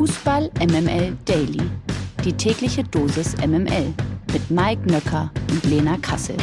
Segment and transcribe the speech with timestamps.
[0.00, 1.60] Fußball MML Daily.
[2.24, 3.92] Die tägliche Dosis MML
[4.32, 6.38] mit Mike Nöcker und Lena Kassel.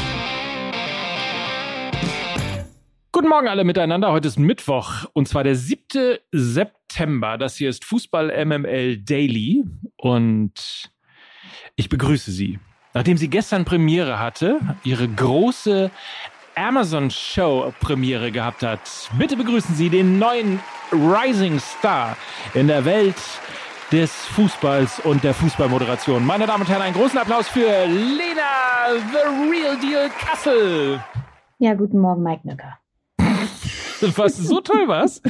[3.12, 4.12] Guten Morgen alle miteinander.
[4.12, 6.20] Heute ist Mittwoch und zwar der 7.
[6.32, 7.40] September.
[7.40, 9.64] Das hier ist Fußball MML Daily
[9.96, 10.92] und
[11.76, 12.60] ich begrüße Sie.
[12.94, 15.90] Nachdem sie gestern Premiere hatte, ihre große
[16.58, 18.80] Amazon Show Premiere gehabt hat,
[19.18, 20.60] bitte begrüßen Sie den neuen
[20.92, 22.18] Rising Star
[22.56, 23.16] in der Welt
[23.92, 26.26] des Fußballs und der Fußballmoderation.
[26.26, 31.00] Meine Damen und Herren, einen großen Applaus für Lena, The Real Deal Kassel.
[31.60, 32.80] Ja, guten Morgen, Mike Nöcker.
[34.16, 35.22] Was so toll was?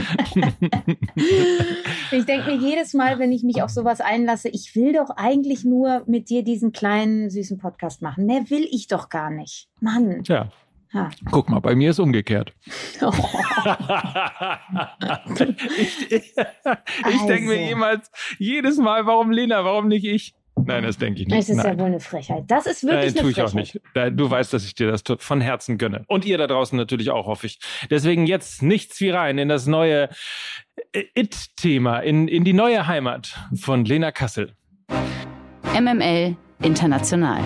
[2.11, 5.63] ich denke mir jedes Mal, wenn ich mich auf sowas einlasse, ich will doch eigentlich
[5.63, 8.25] nur mit dir diesen kleinen süßen Podcast machen.
[8.25, 9.69] Mehr will ich doch gar nicht.
[9.79, 10.23] Mann.
[10.23, 10.49] Tja,
[10.93, 11.09] Ha.
[11.31, 12.53] Guck mal, bei mir ist umgekehrt.
[13.01, 13.11] Oh.
[15.77, 16.33] ich, ich,
[17.03, 17.27] also.
[17.27, 18.09] denke mir jemals,
[18.39, 20.33] jedes Mal, warum Lena, warum nicht ich?
[20.65, 21.37] Nein, das denke ich nicht.
[21.37, 21.77] Das ist Nein.
[21.77, 22.45] ja wohl eine Frechheit.
[22.47, 23.79] Das ist wirklich Nein, eine tue ich auch nicht.
[23.93, 26.03] Du weißt, dass ich dir das von Herzen gönne.
[26.07, 27.59] Und ihr da draußen natürlich auch, hoffe ich.
[27.89, 30.09] Deswegen jetzt nichts wie rein in das neue
[30.93, 34.55] It-Thema, in, in die neue Heimat von Lena Kassel.
[35.79, 37.43] MML International.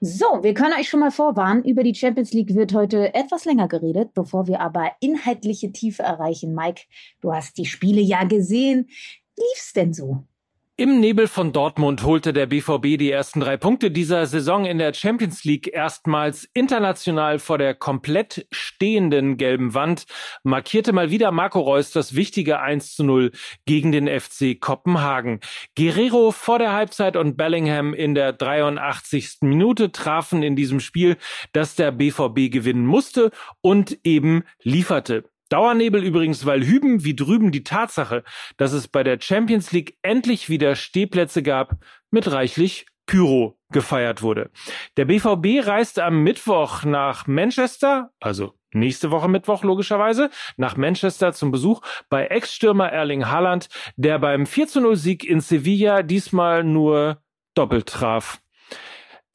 [0.00, 3.66] So, wir können euch schon mal vorwarnen, über die Champions League wird heute etwas länger
[3.66, 6.54] geredet, bevor wir aber inhaltliche Tiefe erreichen.
[6.54, 6.82] Mike,
[7.20, 8.88] du hast die Spiele ja gesehen.
[9.36, 10.24] Lief's denn so?
[10.80, 14.94] Im Nebel von Dortmund holte der BVB die ersten drei Punkte dieser Saison in der
[14.94, 20.04] Champions League erstmals international vor der komplett stehenden gelben Wand,
[20.44, 23.32] markierte mal wieder Marco Reus das wichtige 1 zu 0
[23.66, 25.40] gegen den FC Kopenhagen.
[25.76, 29.38] Guerrero vor der Halbzeit und Bellingham in der 83.
[29.40, 31.16] Minute trafen in diesem Spiel,
[31.52, 35.24] dass der BVB gewinnen musste und eben lieferte.
[35.48, 38.24] Dauernebel übrigens, weil hüben wie drüben die Tatsache,
[38.56, 41.76] dass es bei der Champions League endlich wieder Stehplätze gab,
[42.10, 44.50] mit reichlich Pyro gefeiert wurde.
[44.96, 51.50] Der BVB reiste am Mittwoch nach Manchester, also nächste Woche Mittwoch logischerweise, nach Manchester zum
[51.50, 57.22] Besuch bei Ex-Stürmer Erling Haaland, der beim 4 zu 0 Sieg in Sevilla diesmal nur
[57.54, 58.40] doppelt traf.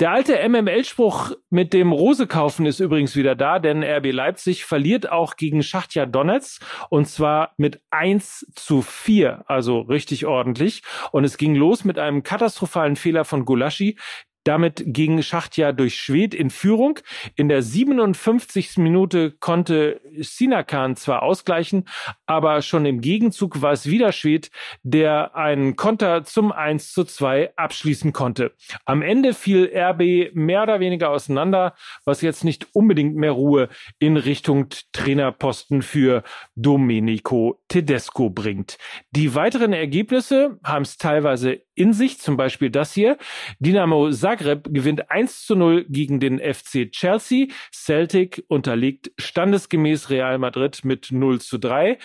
[0.04, 5.10] Der alte MML-Spruch mit dem Rose kaufen ist übrigens wieder da, denn RB Leipzig verliert
[5.10, 10.84] auch gegen Schachtja Donetsk und zwar mit 1 zu 4, also richtig ordentlich.
[11.14, 13.98] Und es ging los mit einem katastrophalen Fehler von Gulaschi,
[14.44, 17.00] damit ging Schachtja durch Schwed in Führung.
[17.36, 18.78] In der 57.
[18.78, 21.86] Minute konnte Sinakan zwar ausgleichen,
[22.26, 24.52] aber schon im Gegenzug war es wieder Schwed,
[24.84, 28.54] der einen Konter zum 1 zu 2 abschließen konnte.
[28.86, 34.18] Am Ende fiel RB mehr oder weniger auseinander, was jetzt nicht unbedingt mehr Ruhe in
[34.18, 36.24] Richtung Trainerposten für
[36.56, 38.78] Domenico Tedesco bringt.
[39.12, 43.18] Die weiteren Ergebnisse haben es teilweise in sich, zum Beispiel das hier.
[43.60, 47.48] Dynamo Zagreb gewinnt 1 zu 0 gegen den FC Chelsea.
[47.72, 51.98] Celtic unterliegt standesgemäß Real Madrid mit 0 zu 3.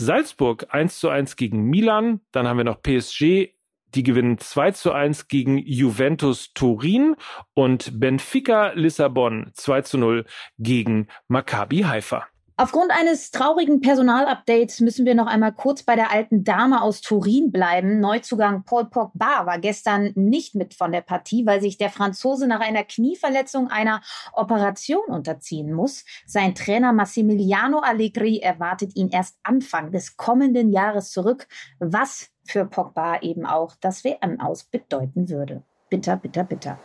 [0.00, 2.20] Salzburg 1 zu 1 gegen Milan.
[2.32, 3.54] Dann haben wir noch PSG.
[3.94, 7.16] Die gewinnen 2 zu 1 gegen Juventus Turin
[7.54, 10.26] und Benfica Lissabon 2 zu 0
[10.58, 12.29] gegen Maccabi Haifa.
[12.60, 17.50] Aufgrund eines traurigen Personalupdates müssen wir noch einmal kurz bei der alten Dame aus Turin
[17.50, 18.00] bleiben.
[18.00, 22.60] Neuzugang Paul Pogba war gestern nicht mit von der Partie, weil sich der Franzose nach
[22.60, 24.02] einer Knieverletzung einer
[24.34, 26.04] Operation unterziehen muss.
[26.26, 31.48] Sein Trainer Massimiliano Allegri erwartet ihn erst Anfang des kommenden Jahres zurück,
[31.78, 35.62] was für Pogba eben auch das WM aus bedeuten würde.
[35.88, 36.78] Bitter, bitter, bitter.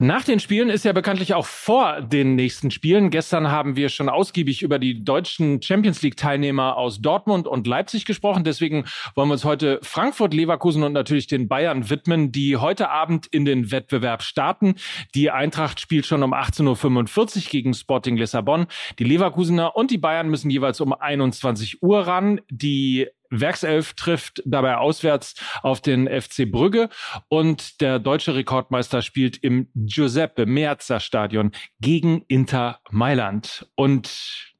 [0.00, 3.10] Nach den Spielen ist ja bekanntlich auch vor den nächsten Spielen.
[3.10, 8.04] Gestern haben wir schon ausgiebig über die deutschen Champions League Teilnehmer aus Dortmund und Leipzig
[8.04, 8.44] gesprochen.
[8.44, 8.84] Deswegen
[9.16, 13.44] wollen wir uns heute Frankfurt, Leverkusen und natürlich den Bayern widmen, die heute Abend in
[13.44, 14.76] den Wettbewerb starten.
[15.16, 18.68] Die Eintracht spielt schon um 18.45 Uhr gegen Sporting Lissabon.
[19.00, 22.40] Die Leverkusener und die Bayern müssen jeweils um 21 Uhr ran.
[22.50, 26.88] Die Werkself trifft dabei auswärts auf den FC Brügge
[27.28, 33.66] und der deutsche Rekordmeister spielt im Giuseppe Meazza Stadion gegen Inter Mailand.
[33.74, 34.54] Und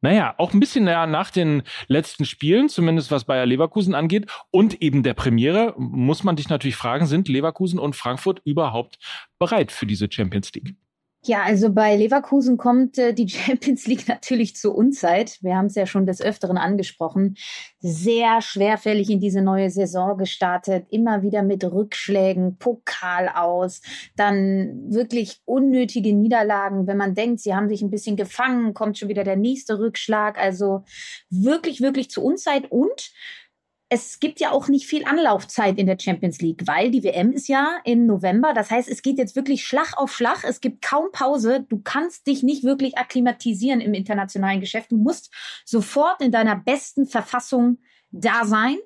[0.00, 5.02] naja, auch ein bisschen nach den letzten Spielen, zumindest was Bayer Leverkusen angeht und eben
[5.02, 8.98] der Premiere, muss man dich natürlich fragen, sind Leverkusen und Frankfurt überhaupt
[9.40, 10.76] bereit für diese Champions League?
[11.28, 15.36] Ja, also bei Leverkusen kommt äh, die Champions League natürlich zur Unzeit.
[15.42, 17.36] Wir haben es ja schon des Öfteren angesprochen.
[17.80, 23.82] Sehr schwerfällig in diese neue Saison gestartet, immer wieder mit Rückschlägen, Pokal aus,
[24.16, 26.86] dann wirklich unnötige Niederlagen.
[26.86, 30.38] Wenn man denkt, sie haben sich ein bisschen gefangen, kommt schon wieder der nächste Rückschlag.
[30.38, 30.84] Also
[31.28, 33.12] wirklich, wirklich zur Unzeit und
[33.90, 37.48] es gibt ja auch nicht viel Anlaufzeit in der Champions League, weil die WM ist
[37.48, 38.52] ja im November.
[38.52, 40.44] Das heißt, es geht jetzt wirklich Schlag auf Schlag.
[40.44, 41.64] Es gibt kaum Pause.
[41.68, 44.92] Du kannst dich nicht wirklich akklimatisieren im internationalen Geschäft.
[44.92, 45.32] Du musst
[45.64, 47.78] sofort in deiner besten Verfassung
[48.10, 48.76] da sein.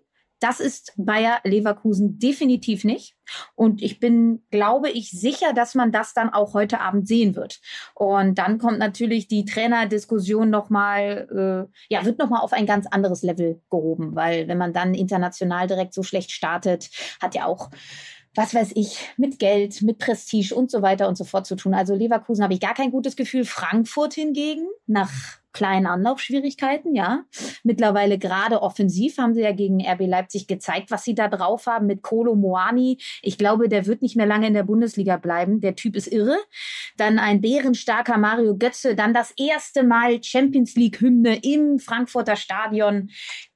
[0.43, 3.15] Das ist Bayer Leverkusen definitiv nicht.
[3.55, 7.61] Und ich bin, glaube ich, sicher, dass man das dann auch heute Abend sehen wird.
[7.95, 13.23] Und dann kommt natürlich die Trainerdiskussion nochmal, äh, ja, wird nochmal auf ein ganz anderes
[13.23, 16.91] Level gehoben, weil wenn man dann international direkt so schlecht startet,
[17.21, 17.71] hat ja auch
[18.35, 21.75] was weiß ich, mit Geld, mit Prestige und so weiter und so fort zu tun.
[21.75, 23.45] Also Leverkusen habe ich gar kein gutes Gefühl.
[23.45, 25.11] Frankfurt hingegen, nach
[25.53, 27.25] kleinen Anlaufschwierigkeiten, ja.
[27.63, 31.87] Mittlerweile gerade offensiv haben sie ja gegen RB Leipzig gezeigt, was sie da drauf haben
[31.87, 32.99] mit Kolo Moani.
[33.23, 35.61] Ich glaube, der wird nicht mehr lange in der Bundesliga bleiben.
[35.61, 36.37] Der Typ ist irre.
[36.97, 38.95] Dann ein bärenstarker Mario Götze.
[38.95, 43.11] Dann das erste Mal Champions League Hymne im Frankfurter Stadion.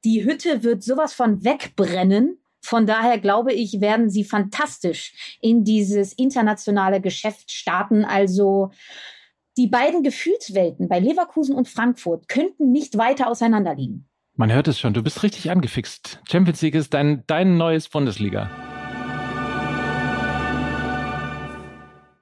[0.04, 2.38] Die Hütte wird sowas von wegbrennen.
[2.60, 8.04] Von daher glaube ich, werden sie fantastisch in dieses internationale Geschäft starten.
[8.04, 8.72] Also
[9.56, 14.06] die beiden Gefühlswelten bei Leverkusen und Frankfurt könnten nicht weiter auseinander liegen.
[14.34, 16.20] Man hört es schon, du bist richtig angefixt.
[16.30, 18.50] Champions League ist dein, dein neues Bundesliga.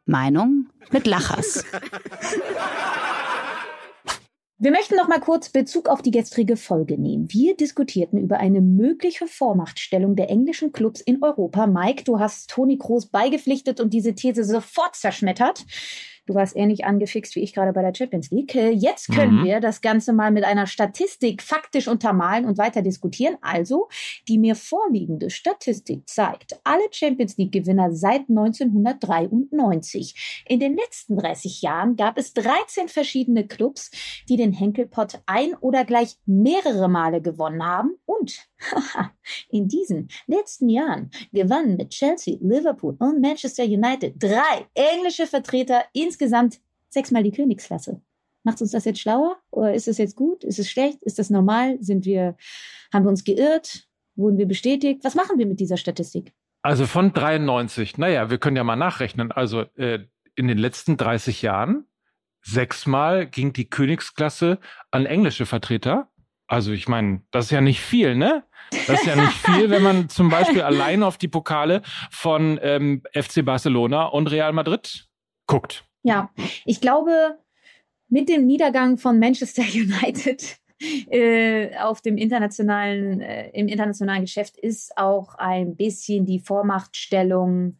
[0.06, 1.64] Meinung mit Lachers.
[4.56, 7.26] Wir möchten noch mal kurz Bezug auf die gestrige Folge nehmen.
[7.30, 11.66] Wir diskutierten über eine mögliche Vormachtstellung der englischen Clubs in Europa.
[11.66, 15.66] Mike, du hast Toni Kroos beigepflichtet und diese These sofort zerschmettert.
[16.26, 18.54] Du warst ähnlich angefixt wie ich gerade bei der Champions League.
[18.54, 19.44] Äh, jetzt können mhm.
[19.44, 23.36] wir das Ganze mal mit einer Statistik faktisch untermalen und weiter diskutieren.
[23.42, 23.88] Also,
[24.26, 30.44] die mir vorliegende Statistik zeigt, alle Champions League-Gewinner seit 1993.
[30.48, 33.90] In den letzten 30 Jahren gab es 13 verschiedene Clubs,
[34.28, 37.98] die den Henkelpott ein oder gleich mehrere Male gewonnen haben.
[38.06, 38.48] Und
[39.48, 46.60] in diesen letzten Jahren gewannen mit Chelsea, Liverpool und Manchester United drei englische Vertreter insgesamt
[46.88, 48.00] sechsmal die Königsklasse.
[48.44, 49.38] Macht uns das jetzt schlauer?
[49.50, 50.44] Oder ist es jetzt gut?
[50.44, 51.02] Ist es schlecht?
[51.02, 51.78] Ist das normal?
[51.80, 52.36] Sind wir,
[52.92, 53.88] haben wir uns geirrt?
[54.16, 55.02] Wurden wir bestätigt?
[55.02, 56.32] Was machen wir mit dieser Statistik?
[56.62, 59.32] Also von 93, naja, wir können ja mal nachrechnen.
[59.32, 60.00] Also äh,
[60.34, 61.86] in den letzten 30 Jahren
[62.42, 64.58] sechsmal ging die Königsklasse
[64.90, 66.10] an englische Vertreter.
[66.46, 68.44] Also ich meine, das ist ja nicht viel, ne?
[68.86, 73.02] Das ist ja nicht viel, wenn man zum Beispiel allein auf die Pokale von ähm,
[73.12, 75.08] FC Barcelona und Real Madrid
[75.46, 75.84] guckt.
[76.02, 76.30] Ja,
[76.64, 77.38] ich glaube,
[78.08, 80.58] mit dem Niedergang von Manchester United
[81.10, 87.78] äh, auf dem internationalen, äh, im internationalen Geschäft ist auch ein bisschen die Vormachtstellung,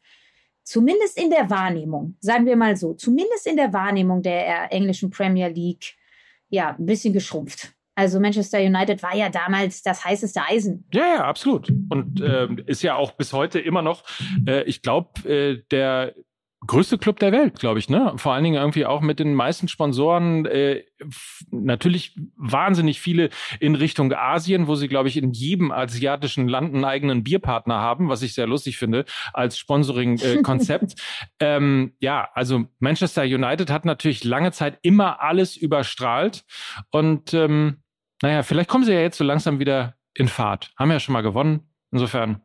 [0.62, 5.48] zumindest in der Wahrnehmung, sagen wir mal so, zumindest in der Wahrnehmung der englischen Premier
[5.48, 5.96] League,
[6.48, 7.74] ja, ein bisschen geschrumpft.
[7.94, 10.86] Also Manchester United war ja damals das heißeste Eisen.
[10.92, 11.70] Ja, ja, absolut.
[11.90, 14.02] Und äh, ist ja auch bis heute immer noch,
[14.46, 16.14] äh, ich glaube, äh, der
[16.66, 18.12] größte Club der Welt, glaube ich, ne?
[18.16, 20.84] Vor allen Dingen irgendwie auch mit den meisten Sponsoren, äh,
[21.50, 23.30] natürlich wahnsinnig viele
[23.60, 28.08] in Richtung Asien, wo sie, glaube ich, in jedem asiatischen Land einen eigenen Bierpartner haben,
[28.08, 30.94] was ich sehr lustig finde als Sponsoring-Konzept.
[31.38, 36.44] Äh, ähm, ja, also Manchester United hat natürlich lange Zeit immer alles überstrahlt
[36.90, 37.83] und ähm,
[38.24, 40.72] naja, vielleicht kommen sie ja jetzt so langsam wieder in Fahrt.
[40.78, 41.60] Haben ja schon mal gewonnen.
[41.90, 42.40] Insofern.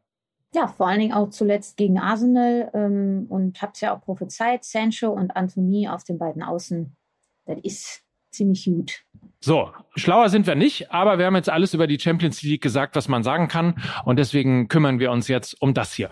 [0.54, 5.08] Ja, vor allen Dingen auch zuletzt gegen Arsenal ähm, und hab's ja auch prophezeit, Sancho
[5.08, 6.98] und Anthony auf den beiden Außen.
[7.46, 9.06] Das ist ziemlich gut.
[9.40, 12.98] So, schlauer sind wir nicht, aber wir haben jetzt alles über die Champions League gesagt,
[12.98, 13.82] was man sagen kann.
[14.04, 16.10] Und deswegen kümmern wir uns jetzt um das hier.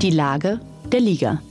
[0.00, 0.60] Die Lage
[0.92, 1.42] der Liga.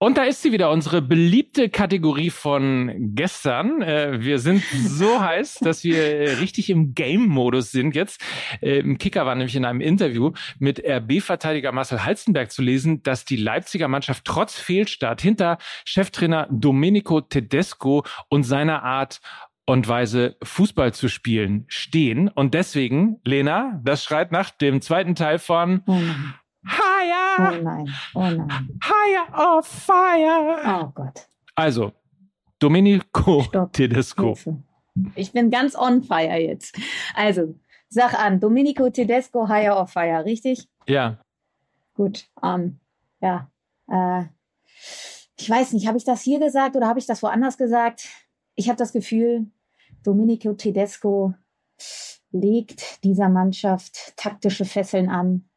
[0.00, 3.82] Und da ist sie wieder, unsere beliebte Kategorie von gestern.
[3.82, 8.20] Äh, wir sind so heiß, dass wir richtig im Game-Modus sind jetzt.
[8.62, 13.24] Äh, Im Kicker war nämlich in einem Interview mit RB-Verteidiger Marcel Halstenberg zu lesen, dass
[13.24, 19.20] die Leipziger Mannschaft trotz Fehlstart hinter Cheftrainer Domenico Tedesco und seiner Art
[19.66, 22.28] und Weise Fußball zu spielen stehen.
[22.28, 25.82] Und deswegen, Lena, das schreit nach dem zweiten Teil von
[27.08, 27.58] Higher!
[27.58, 28.80] Oh nein, oh nein.
[28.82, 30.60] Higher of fire!
[30.64, 31.28] Oh Gott.
[31.54, 31.92] Also,
[32.58, 33.72] Domenico Stopp.
[33.72, 34.36] Tedesco.
[35.14, 36.76] Ich bin ganz on fire jetzt.
[37.14, 37.54] Also,
[37.88, 40.68] sag an, Domenico Tedesco, Higher of Fire, richtig?
[40.86, 41.18] Ja.
[41.94, 42.80] Gut, ähm,
[43.20, 43.50] ja.
[43.90, 44.24] Äh,
[45.38, 48.08] ich weiß nicht, habe ich das hier gesagt oder habe ich das woanders gesagt?
[48.56, 49.46] Ich habe das Gefühl,
[50.02, 51.34] Domenico Tedesco
[52.32, 55.48] legt dieser Mannschaft taktische Fesseln an,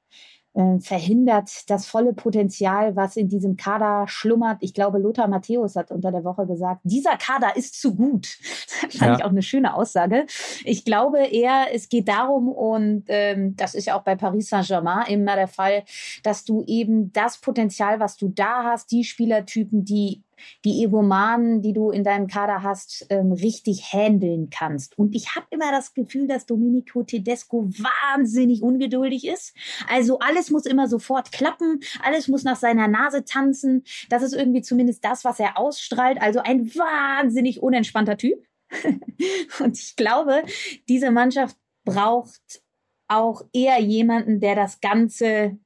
[0.54, 4.58] äh, verhindert das volle Potenzial, was in diesem Kader schlummert.
[4.62, 8.38] Ich glaube, Lothar Matthäus hat unter der Woche gesagt, dieser Kader ist zu gut.
[8.82, 9.18] Das fand ja.
[9.18, 10.26] ich auch eine schöne Aussage.
[10.66, 15.06] Ich glaube eher, es geht darum, und ähm, das ist ja auch bei Paris Saint-Germain
[15.08, 15.84] immer der Fall,
[16.24, 20.24] dass du eben das Potenzial, was du da hast, die Spielertypen, die
[20.66, 24.98] die Egomanen, die du in deinem Kader hast, ähm, richtig handeln kannst.
[24.98, 29.56] Und ich habe immer das Gefühl, dass Domenico Tedesco wahnsinnig ungeduldig ist.
[29.90, 33.84] Also alles muss immer sofort klappen, alles muss nach seiner Nase tanzen.
[34.10, 36.22] Das ist irgendwie zumindest das, was er ausstrahlt.
[36.22, 38.46] Also ein wahnsinnig unentspannter Typ.
[39.60, 40.44] Und ich glaube,
[40.88, 42.62] diese Mannschaft braucht
[43.08, 45.60] auch eher jemanden, der das Ganze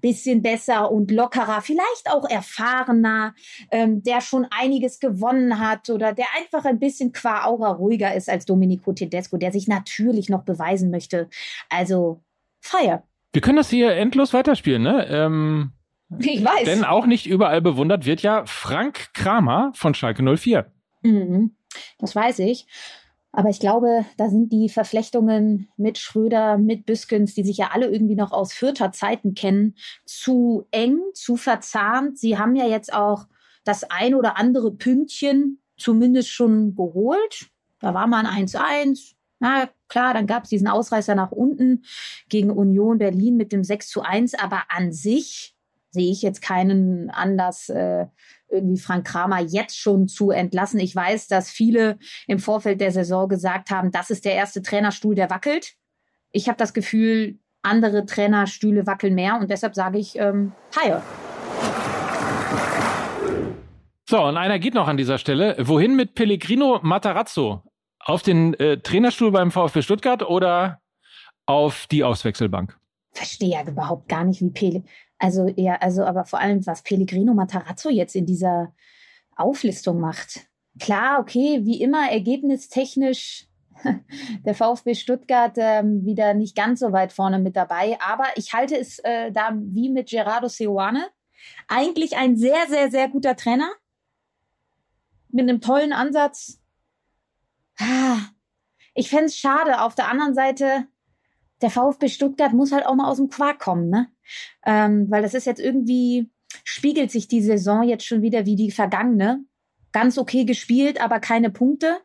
[0.00, 3.34] bisschen besser und lockerer, vielleicht auch erfahrener,
[3.70, 8.28] ähm, der schon einiges gewonnen hat oder der einfach ein bisschen qua Aura ruhiger ist
[8.28, 11.28] als Domenico Tedesco, der sich natürlich noch beweisen möchte.
[11.68, 12.22] Also
[12.60, 13.04] Feier.
[13.32, 15.06] Wir können das hier endlos weiterspielen, ne?
[15.08, 15.72] Ähm,
[16.18, 16.64] ich weiß.
[16.64, 20.66] Denn auch nicht überall bewundert wird ja Frank Kramer von Schalke 04.
[21.02, 21.54] Mhm,
[21.98, 22.66] das weiß ich.
[23.32, 27.86] Aber ich glaube, da sind die Verflechtungen mit Schröder, mit Büskens, die sich ja alle
[27.88, 32.18] irgendwie noch aus vierter Zeiten kennen, zu eng, zu verzahnt.
[32.18, 33.26] Sie haben ja jetzt auch
[33.64, 37.50] das ein oder andere Pünktchen zumindest schon geholt.
[37.78, 39.14] Da war man 1-1.
[39.38, 41.84] Na klar, dann gab es diesen Ausreißer nach unten
[42.28, 44.34] gegen Union Berlin mit dem 6 zu 1.
[44.34, 45.54] Aber an sich
[45.90, 48.06] sehe ich jetzt keinen Anlass, äh,
[48.48, 50.80] irgendwie Frank Kramer jetzt schon zu entlassen.
[50.80, 55.14] Ich weiß, dass viele im Vorfeld der Saison gesagt haben, das ist der erste Trainerstuhl,
[55.14, 55.74] der wackelt.
[56.32, 60.52] Ich habe das Gefühl, andere Trainerstühle wackeln mehr und deshalb sage ich, ähm.
[64.08, 65.56] So, und einer geht noch an dieser Stelle.
[65.60, 67.62] Wohin mit Pellegrino Matarazzo?
[68.00, 70.80] Auf den äh, Trainerstuhl beim VfB Stuttgart oder
[71.46, 72.76] auf die Auswechselbank?
[73.12, 74.84] Verstehe ja überhaupt gar nicht, wie Pele.
[75.20, 78.74] Also eher, also aber vor allem, was Pellegrino Matarazzo jetzt in dieser
[79.36, 80.46] Auflistung macht.
[80.80, 83.46] Klar, okay, wie immer ergebnistechnisch
[84.46, 87.98] der VfB Stuttgart ähm, wieder nicht ganz so weit vorne mit dabei.
[88.00, 91.06] Aber ich halte es äh, da wie mit Gerardo Seoane.
[91.68, 93.70] Eigentlich ein sehr, sehr, sehr guter Trainer.
[95.28, 96.62] Mit einem tollen Ansatz.
[97.78, 98.20] Ah,
[98.94, 99.82] ich fände es schade.
[99.82, 100.86] Auf der anderen Seite,
[101.62, 104.08] der VfB Stuttgart muss halt auch mal aus dem Quark kommen, ne?
[104.64, 106.30] Ähm, weil das ist jetzt irgendwie,
[106.64, 109.44] spiegelt sich die Saison jetzt schon wieder wie die vergangene.
[109.92, 111.98] Ganz okay gespielt, aber keine Punkte.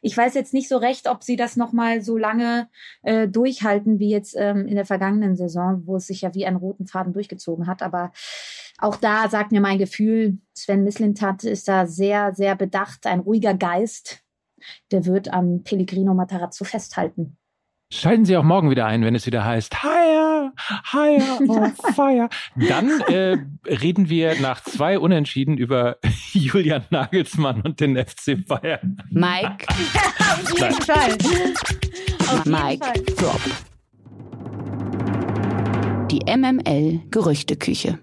[0.00, 2.68] Ich weiß jetzt nicht so recht, ob sie das nochmal so lange
[3.02, 6.56] äh, durchhalten wie jetzt ähm, in der vergangenen Saison, wo es sich ja wie einen
[6.56, 7.82] roten Faden durchgezogen hat.
[7.82, 8.12] Aber
[8.78, 13.54] auch da sagt mir mein Gefühl, Sven Mislintat ist da sehr, sehr bedacht, ein ruhiger
[13.54, 14.22] Geist.
[14.92, 17.36] Der wird an Pellegrino Matarazzo festhalten.
[17.92, 20.54] Schalten Sie auch morgen wieder ein, wenn es wieder heißt, higher,
[20.90, 22.30] higher, on fire.
[22.56, 25.98] Dann äh, reden wir nach zwei Unentschieden über
[26.32, 28.96] Julian Nagelsmann und den FC Bayern.
[29.10, 29.66] Mike.
[30.18, 31.18] Auf jeden Fall.
[32.30, 33.02] Auf Mike, Fall.
[33.18, 33.40] drop.
[36.10, 37.98] Die MML Gerüchteküche.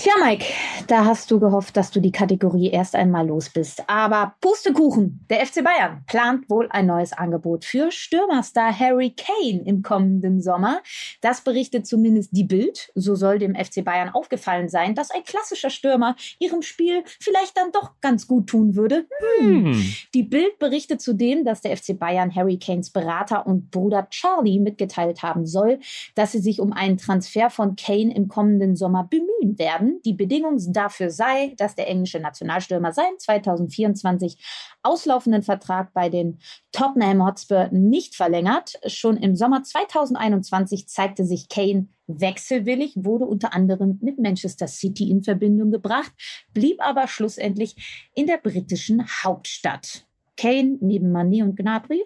[0.00, 0.44] Tja, Mike,
[0.86, 3.82] da hast du gehofft, dass du die Kategorie erst einmal los bist.
[3.88, 9.82] Aber Pustekuchen, der FC Bayern plant wohl ein neues Angebot für Stürmerstar Harry Kane im
[9.82, 10.82] kommenden Sommer.
[11.20, 12.92] Das berichtet zumindest die Bild.
[12.94, 17.72] So soll dem FC Bayern aufgefallen sein, dass ein klassischer Stürmer ihrem Spiel vielleicht dann
[17.72, 19.08] doch ganz gut tun würde.
[19.40, 19.72] Hm.
[19.72, 19.94] Hm.
[20.14, 25.24] Die Bild berichtet zudem, dass der FC Bayern Harry Kanes Berater und Bruder Charlie mitgeteilt
[25.24, 25.80] haben soll,
[26.14, 30.02] dass sie sich um einen Transfer von Kane im kommenden Sommer bemühen werden werden.
[30.04, 34.38] Die Bedingung dafür sei, dass der englische Nationalstürmer seinen 2024
[34.82, 36.38] auslaufenden Vertrag bei den
[36.72, 38.78] Tottenham Hotspur nicht verlängert.
[38.86, 45.22] Schon im Sommer 2021 zeigte sich Kane wechselwillig, wurde unter anderem mit Manchester City in
[45.22, 46.12] Verbindung gebracht,
[46.54, 50.06] blieb aber schlussendlich in der britischen Hauptstadt.
[50.36, 52.02] Kane neben Mané und Gnabry.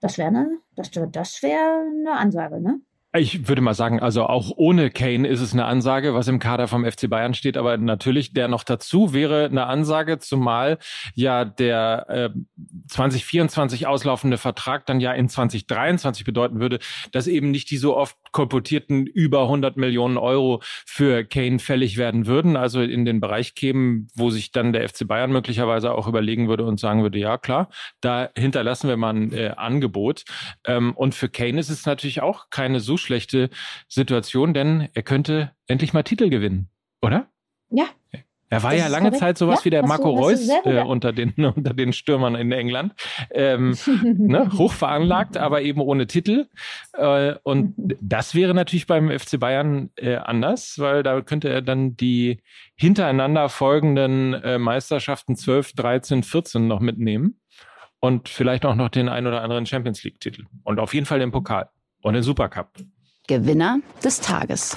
[0.00, 2.80] Das wäre eine, das, das wäre eine Ansage, ne?
[3.12, 6.68] Ich würde mal sagen, also auch ohne Kane ist es eine Ansage, was im Kader
[6.68, 10.78] vom FC Bayern steht, aber natürlich der noch dazu wäre eine Ansage, zumal
[11.14, 12.30] ja der äh,
[12.86, 16.78] 2024 auslaufende Vertrag dann ja in 2023 bedeuten würde,
[17.10, 22.26] dass eben nicht die so oft kolportierten über 100 Millionen Euro für Kane fällig werden
[22.26, 26.48] würden, also in den Bereich kämen, wo sich dann der FC Bayern möglicherweise auch überlegen
[26.48, 30.22] würde und sagen würde, ja klar, da hinterlassen wir mal ein äh, Angebot.
[30.64, 33.50] Ähm, und für Kane ist es natürlich auch keine so schlechte
[33.88, 36.68] Situation, denn er könnte endlich mal Titel gewinnen,
[37.02, 37.28] oder?
[37.70, 37.86] Ja,
[38.52, 41.72] Er war ja lange Zeit sowas ja, wie der Marco Reus äh, unter, den, unter
[41.72, 42.94] den Stürmern in England.
[43.30, 46.48] Ähm, ne, hoch veranlagt, aber eben ohne Titel.
[46.92, 51.96] Äh, und das wäre natürlich beim FC Bayern äh, anders, weil da könnte er dann
[51.96, 52.40] die
[52.74, 57.40] hintereinander folgenden äh, Meisterschaften 12, 13, 14 noch mitnehmen.
[58.00, 60.46] Und vielleicht auch noch den ein oder anderen Champions League-Titel.
[60.64, 61.68] Und auf jeden Fall den Pokal
[62.02, 62.68] und den Supercup.
[63.26, 64.76] Gewinner des Tages.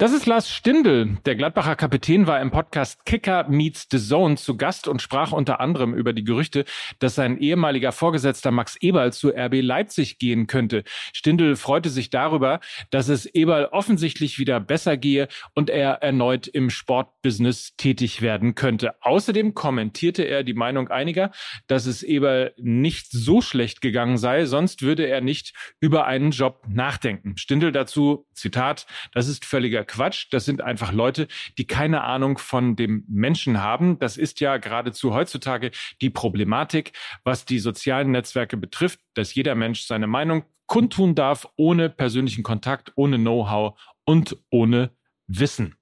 [0.00, 1.18] Das ist Lars Stindl.
[1.26, 5.60] Der Gladbacher Kapitän war im Podcast Kicker Meets the Zone zu Gast und sprach unter
[5.60, 6.64] anderem über die Gerüchte,
[7.00, 10.84] dass sein ehemaliger Vorgesetzter Max Eberl zu RB Leipzig gehen könnte.
[11.12, 16.70] Stindl freute sich darüber, dass es Eberl offensichtlich wieder besser gehe und er erneut im
[16.70, 18.94] Sportbusiness tätig werden könnte.
[19.02, 21.30] Außerdem kommentierte er die Meinung einiger,
[21.66, 26.62] dass es Eberl nicht so schlecht gegangen sei, sonst würde er nicht über einen Job
[26.70, 27.36] nachdenken.
[27.36, 30.28] Stindl dazu, Zitat, das ist völliger Quatsch.
[30.30, 31.28] Das sind einfach Leute,
[31.58, 33.98] die keine Ahnung von dem Menschen haben.
[33.98, 36.92] Das ist ja geradezu heutzutage die Problematik,
[37.24, 42.92] was die sozialen Netzwerke betrifft, dass jeder Mensch seine Meinung kundtun darf, ohne persönlichen Kontakt,
[42.94, 44.90] ohne Know-how und ohne
[45.26, 45.74] Wissen.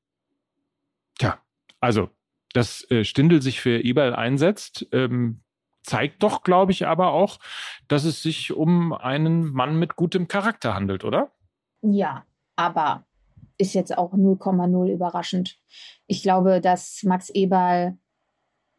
[1.19, 1.39] Tja,
[1.79, 2.09] also,
[2.55, 5.43] dass äh, Stindel sich für eBay einsetzt, ähm,
[5.83, 7.39] zeigt doch, glaube ich, aber auch,
[7.87, 11.33] dass es sich um einen Mann mit gutem Charakter handelt, oder?
[11.83, 12.25] Ja,
[12.57, 13.05] aber
[13.59, 15.59] ist jetzt auch 0,0 überraschend.
[16.07, 17.99] Ich glaube, dass Max Eberl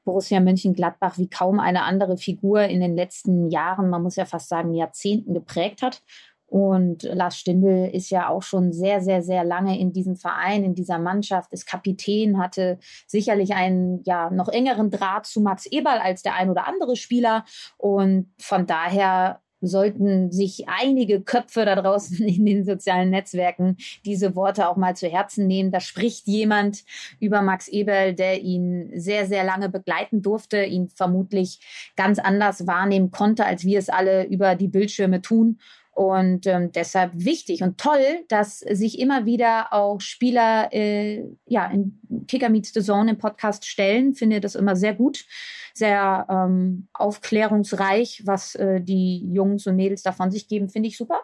[0.05, 4.49] Borussia Mönchengladbach wie kaum eine andere Figur in den letzten Jahren, man muss ja fast
[4.49, 6.01] sagen Jahrzehnten geprägt hat.
[6.47, 10.73] Und Lars Stindl ist ja auch schon sehr, sehr, sehr lange in diesem Verein, in
[10.73, 16.23] dieser Mannschaft, ist Kapitän, hatte sicherlich einen ja noch engeren Draht zu Max Eberl als
[16.23, 17.45] der ein oder andere Spieler.
[17.77, 24.67] Und von daher sollten sich einige Köpfe da draußen in den sozialen Netzwerken diese Worte
[24.67, 25.71] auch mal zu Herzen nehmen.
[25.71, 26.83] Da spricht jemand
[27.19, 31.59] über Max Eberl, der ihn sehr, sehr lange begleiten durfte, ihn vermutlich
[31.95, 35.59] ganz anders wahrnehmen konnte, als wir es alle über die Bildschirme tun.
[35.99, 41.99] Und ähm, deshalb wichtig und toll, dass sich immer wieder auch Spieler äh, ja, in
[42.25, 44.15] Kicker Meets the Zone im Podcast stellen.
[44.15, 45.25] Finde das immer sehr gut
[45.73, 51.21] sehr ähm, aufklärungsreich, was äh, die Jungs und Mädels davon sich geben, finde ich super.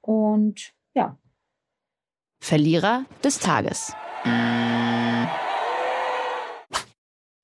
[0.00, 1.18] Und ja.
[2.40, 3.94] Verlierer des Tages.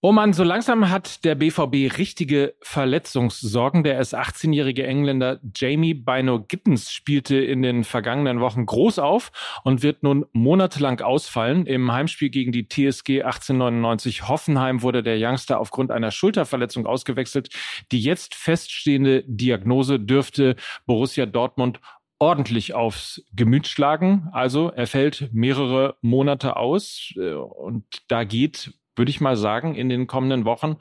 [0.06, 3.82] Oh Mann, so langsam hat der BVB richtige Verletzungssorgen.
[3.82, 9.32] Der erst 18-jährige Engländer Jamie Bino Gittens spielte in den vergangenen Wochen groß auf
[9.64, 11.66] und wird nun monatelang ausfallen.
[11.66, 17.48] Im Heimspiel gegen die TSG 1899 Hoffenheim wurde der Youngster aufgrund einer Schulterverletzung ausgewechselt.
[17.90, 20.54] Die jetzt feststehende Diagnose dürfte
[20.86, 21.80] Borussia Dortmund
[22.20, 24.28] ordentlich aufs Gemüt schlagen.
[24.30, 29.88] Also er fällt mehrere Monate aus äh, und da geht würde ich mal sagen, in
[29.88, 30.76] den kommenden Wochen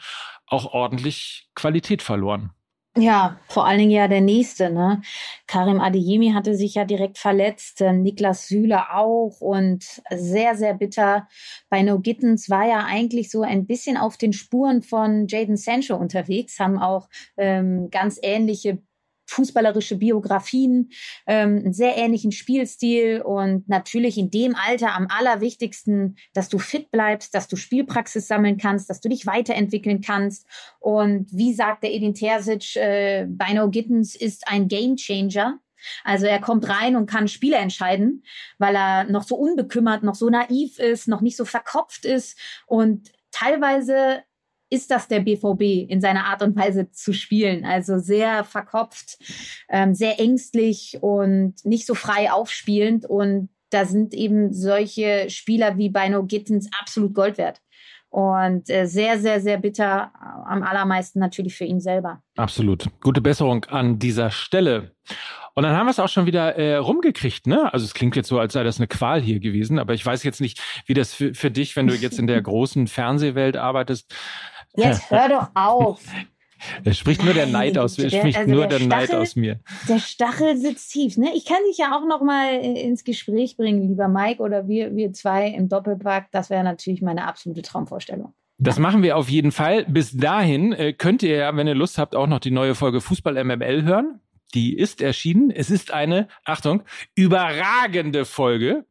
[0.47, 2.51] auch ordentlich Qualität verloren.
[2.97, 5.01] Ja, vor allen Dingen ja der nächste, ne?
[5.47, 11.27] Karim Adeyemi hatte sich ja direkt verletzt, äh, Niklas Süle auch und sehr, sehr bitter.
[11.69, 15.97] Bei No Gittens war ja eigentlich so ein bisschen auf den Spuren von Jaden Sancho
[15.97, 18.81] unterwegs, haben auch ähm, ganz ähnliche
[19.25, 20.91] fußballerische Biografien,
[21.27, 26.91] ähm, einen sehr ähnlichen Spielstil und natürlich in dem Alter am allerwichtigsten, dass du fit
[26.91, 30.47] bleibst, dass du Spielpraxis sammeln kannst, dass du dich weiterentwickeln kannst.
[30.79, 35.59] Und wie sagt der Edin Terzic, äh, Bino Gittens ist ein Gamechanger.
[36.03, 38.23] Also er kommt rein und kann Spiele entscheiden,
[38.57, 43.11] weil er noch so unbekümmert, noch so naiv ist, noch nicht so verkopft ist und
[43.31, 44.23] teilweise
[44.69, 47.65] ist das der BVB in seiner Art und Weise zu spielen.
[47.65, 49.17] Also sehr verkopft,
[49.69, 53.05] ähm, sehr ängstlich und nicht so frei aufspielend.
[53.05, 57.61] Und da sind eben solche Spieler wie Bino Gittens absolut Gold wert.
[58.09, 62.21] Und äh, sehr, sehr, sehr bitter, äh, am allermeisten natürlich für ihn selber.
[62.37, 62.85] Absolut.
[63.01, 64.95] Gute Besserung an dieser Stelle.
[65.53, 67.73] Und dann haben wir es auch schon wieder äh, rumgekriegt, ne?
[67.73, 70.23] Also es klingt jetzt so, als sei das eine Qual hier gewesen, aber ich weiß
[70.23, 74.13] jetzt nicht, wie das für, für dich, wenn du jetzt in der großen Fernsehwelt arbeitest,
[74.75, 76.01] Jetzt hör doch auf.
[76.83, 79.35] Es spricht nur der Neid aus, es spricht also nur der, der Stachel, Neid aus
[79.35, 79.59] mir.
[79.87, 81.17] Der Stachel sitzt tief.
[81.17, 81.29] Ne?
[81.35, 85.13] Ich kann dich ja auch noch mal ins Gespräch bringen, lieber Mike, oder wir, wir
[85.13, 86.31] zwei im Doppelpack.
[86.31, 88.33] Das wäre natürlich meine absolute Traumvorstellung.
[88.57, 89.85] Das machen wir auf jeden Fall.
[89.85, 93.01] Bis dahin äh, könnt ihr ja, wenn ihr Lust habt, auch noch die neue Folge
[93.01, 94.21] Fußball MML hören.
[94.53, 95.51] Die ist erschienen.
[95.51, 96.83] Es ist eine, Achtung,
[97.15, 98.85] überragende Folge.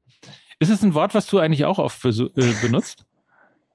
[0.59, 3.07] Ist es ein Wort, was du eigentlich auch oft äh, benutzt?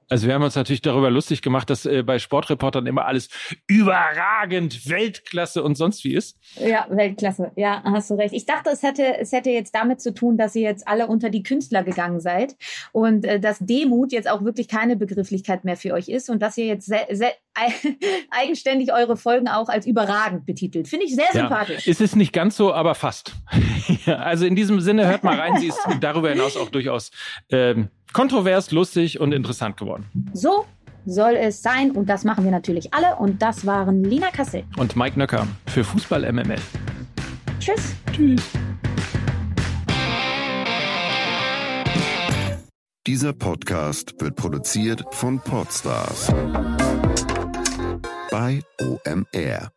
[0.09, 3.29] Also wir haben uns natürlich darüber lustig gemacht, dass äh, bei Sportreportern immer alles
[3.67, 6.37] überragend, Weltklasse und sonst wie ist.
[6.55, 7.51] Ja, Weltklasse.
[7.55, 8.33] Ja, hast du recht.
[8.33, 11.29] Ich dachte, es hätte, es hätte jetzt damit zu tun, dass ihr jetzt alle unter
[11.29, 12.55] die Künstler gegangen seid
[12.91, 16.57] und äh, dass Demut jetzt auch wirklich keine Begrifflichkeit mehr für euch ist und dass
[16.57, 16.91] ihr jetzt
[18.31, 20.87] eigenständig eure Folgen auch als überragend betitelt.
[20.87, 21.87] Finde ich sehr ja, sympathisch.
[21.87, 23.33] Ist es nicht ganz so, aber fast.
[24.05, 25.57] also in diesem Sinne hört mal rein.
[25.57, 27.11] Sie ist darüber hinaus auch durchaus
[27.49, 30.05] ähm, kontrovers, lustig und interessant geworden.
[30.33, 30.65] So
[31.05, 34.95] soll es sein und das machen wir natürlich alle und das waren Lina Kassel und
[34.95, 36.59] Mike Nöcker für Fußball MML.
[37.59, 37.95] Tschüss.
[38.11, 38.43] Tschüss.
[43.07, 46.31] Dieser Podcast wird produziert von Podstars
[48.29, 49.71] bei OMR.